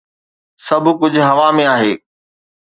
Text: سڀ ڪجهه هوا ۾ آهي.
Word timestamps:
سڀ 0.65 0.85
ڪجهه 0.99 1.23
هوا 1.31 1.47
۾ 1.57 1.63
آهي. 1.75 1.93